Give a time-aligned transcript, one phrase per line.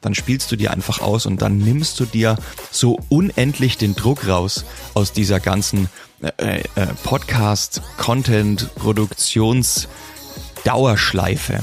[0.00, 2.36] dann spielst du die einfach aus und dann nimmst du dir
[2.70, 4.64] so unendlich den Druck raus
[4.94, 5.88] aus dieser ganzen
[6.22, 9.88] äh, äh, Podcast, Content, Produktions
[10.64, 11.60] Dauerschleife.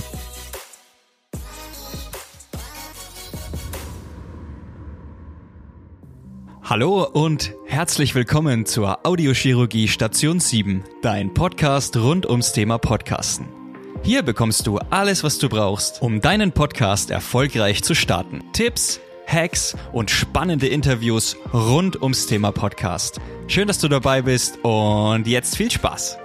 [6.63, 13.56] Hallo und herzlich willkommen zur Audiochirurgie Station 7, dein Podcast rund ums Thema Podcasten.
[14.03, 18.41] Hier bekommst du alles, was du brauchst, um deinen Podcast erfolgreich zu starten.
[18.53, 23.19] Tipps, Hacks und spannende Interviews rund ums Thema Podcast.
[23.47, 26.17] Schön, dass du dabei bist und jetzt viel Spaß.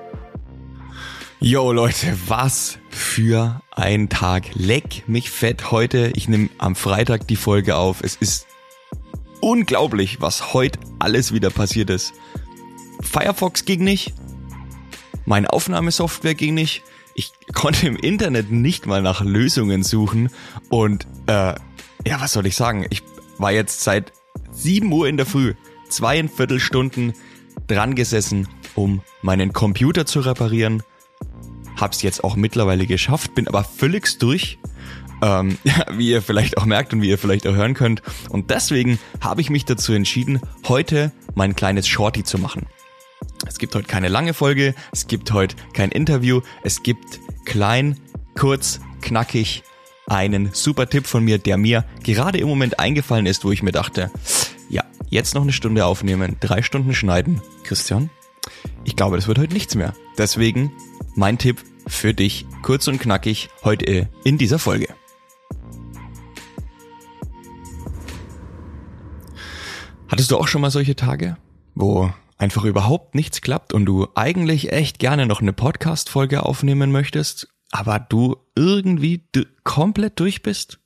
[1.40, 4.54] Yo Leute, was für ein Tag.
[4.54, 6.12] Leck mich fett heute.
[6.14, 8.00] Ich nehme am Freitag die Folge auf.
[8.02, 8.46] Es ist
[9.41, 12.12] unglaublich, was heute alles wieder passiert ist.
[13.02, 14.14] Firefox ging nicht.
[15.24, 16.84] Meine Aufnahmesoftware ging nicht.
[17.14, 20.30] Ich konnte im Internet nicht mal nach Lösungen suchen.
[20.68, 21.54] Und äh,
[22.06, 22.86] ja, was soll ich sagen?
[22.91, 23.02] Ich
[23.38, 24.12] war jetzt seit
[24.52, 25.54] 7 Uhr in der Früh,
[25.88, 27.12] zweieinviertel Stunden
[27.66, 30.82] dran gesessen, um meinen Computer zu reparieren.
[31.80, 34.58] Hab's jetzt auch mittlerweile geschafft, bin aber völlig durch
[35.22, 35.56] ähm,
[35.92, 38.02] wie ihr vielleicht auch merkt und wie ihr vielleicht auch hören könnt.
[38.28, 42.66] Und deswegen habe ich mich dazu entschieden, heute mein kleines Shorty zu machen.
[43.53, 48.00] Es gibt heute keine lange Folge, es gibt heute kein Interview, es gibt klein,
[48.34, 49.62] kurz, knackig
[50.06, 53.70] einen super Tipp von mir, der mir gerade im Moment eingefallen ist, wo ich mir
[53.70, 54.11] dachte,
[54.70, 57.42] ja, jetzt noch eine Stunde aufnehmen, drei Stunden schneiden.
[57.62, 58.09] Christian,
[58.84, 59.92] ich glaube, das wird heute nichts mehr.
[60.16, 60.72] Deswegen
[61.14, 64.89] mein Tipp für dich, kurz und knackig, heute in dieser Folge.
[70.09, 71.37] Hattest du auch schon mal solche Tage,
[71.75, 72.11] wo
[72.42, 78.00] einfach überhaupt nichts klappt und du eigentlich echt gerne noch eine Podcast-Folge aufnehmen möchtest, aber
[78.00, 79.24] du irgendwie
[79.62, 80.80] komplett durch bist?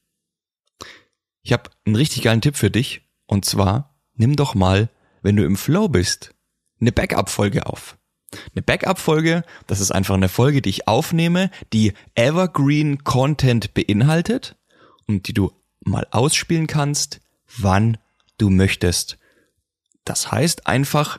[1.43, 4.91] Ich habe einen richtig geilen Tipp für dich und zwar nimm doch mal,
[5.23, 6.35] wenn du im Flow bist,
[6.79, 7.97] eine Backup-Folge auf.
[8.55, 14.57] Eine Backup-Folge, das ist einfach eine Folge, die ich aufnehme, die Evergreen Content beinhaltet
[15.07, 17.21] und die du mal ausspielen kannst,
[17.57, 17.97] wann
[18.37, 19.17] du möchtest.
[20.05, 21.19] Das heißt einfach,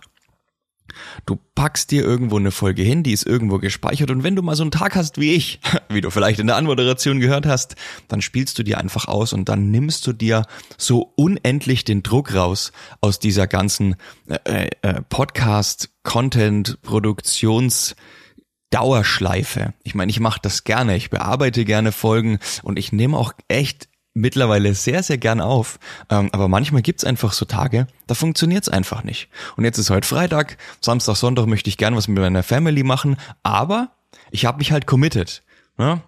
[1.26, 4.56] Du packst dir irgendwo eine Folge hin, die ist irgendwo gespeichert und wenn du mal
[4.56, 5.60] so einen Tag hast wie ich,
[5.90, 7.76] wie du vielleicht in der Anmoderation gehört hast,
[8.08, 10.46] dann spielst du dir einfach aus und dann nimmst du dir
[10.78, 12.72] so unendlich den Druck raus
[13.02, 13.96] aus dieser ganzen
[14.46, 17.96] äh, äh, Podcast, Content, Produktions
[18.70, 19.74] Dauerschleife.
[19.84, 23.88] Ich meine, ich mache das gerne, ich bearbeite gerne Folgen und ich nehme auch echt
[24.18, 25.80] mittlerweile sehr, sehr gern auf.
[26.10, 29.30] Ähm, aber manchmal gibt's einfach so Tage, da funktioniert's einfach nicht.
[29.56, 33.18] Und jetzt ist heute Freitag, Samstag, Sonntag möchte ich gern was mit meiner Family machen,
[33.44, 33.92] aber
[34.32, 35.44] ich habe mich halt committed.
[35.78, 36.02] Ne?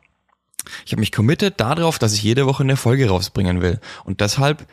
[0.85, 3.79] Ich habe mich committed darauf, dass ich jede Woche eine Folge rausbringen will.
[4.03, 4.67] Und deshalb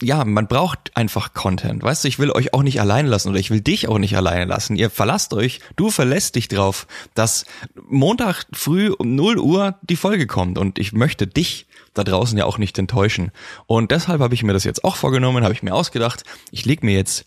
[0.00, 1.82] ja, man braucht einfach Content.
[1.82, 4.16] Weißt du, ich will euch auch nicht allein lassen oder ich will dich auch nicht
[4.16, 4.76] alleine lassen.
[4.76, 7.46] Ihr verlasst euch, du verlässt dich drauf, dass
[7.88, 12.44] Montag früh um 0 Uhr die Folge kommt und ich möchte dich da draußen ja
[12.44, 13.30] auch nicht enttäuschen.
[13.66, 16.82] Und deshalb habe ich mir das jetzt auch vorgenommen, habe ich mir ausgedacht, ich leg
[16.82, 17.24] mir jetzt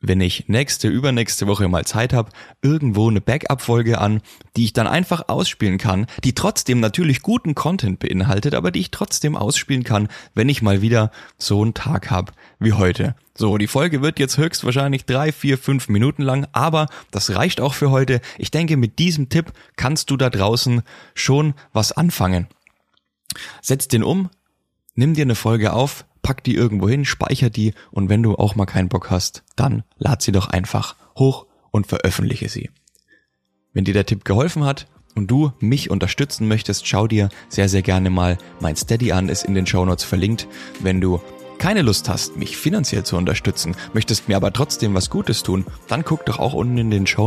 [0.00, 2.30] wenn ich nächste, übernächste Woche mal Zeit habe,
[2.62, 4.20] irgendwo eine Backup-Folge an,
[4.56, 8.90] die ich dann einfach ausspielen kann, die trotzdem natürlich guten Content beinhaltet, aber die ich
[8.90, 13.14] trotzdem ausspielen kann, wenn ich mal wieder so einen Tag habe wie heute.
[13.34, 17.74] So, die Folge wird jetzt höchstwahrscheinlich drei, vier, fünf Minuten lang, aber das reicht auch
[17.74, 18.20] für heute.
[18.38, 20.82] Ich denke, mit diesem Tipp kannst du da draußen
[21.14, 22.48] schon was anfangen.
[23.62, 24.30] Setz den um,
[24.94, 28.56] nimm dir eine Folge auf, pack die irgendwo hin, speicher die und wenn du auch
[28.56, 32.70] mal keinen Bock hast, dann lad sie doch einfach hoch und veröffentliche sie.
[33.72, 37.82] Wenn dir der Tipp geholfen hat und du mich unterstützen möchtest, schau dir sehr, sehr
[37.82, 40.48] gerne mal mein Steady an, ist in den Show Notes verlinkt.
[40.80, 41.20] Wenn du
[41.58, 46.04] keine Lust hast, mich finanziell zu unterstützen, möchtest mir aber trotzdem was Gutes tun, dann
[46.04, 47.26] guck doch auch unten in den Show.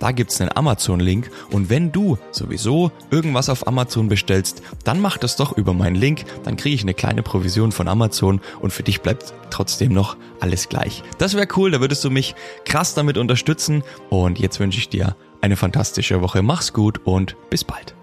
[0.00, 1.30] Da gibt's einen Amazon-Link.
[1.50, 6.24] Und wenn du sowieso irgendwas auf Amazon bestellst, dann mach das doch über meinen Link.
[6.44, 10.68] Dann kriege ich eine kleine Provision von Amazon und für dich bleibt trotzdem noch alles
[10.68, 11.02] gleich.
[11.18, 12.34] Das wäre cool, da würdest du mich
[12.64, 13.82] krass damit unterstützen.
[14.08, 16.42] Und jetzt wünsche ich dir eine fantastische Woche.
[16.42, 17.94] Mach's gut und bis bald.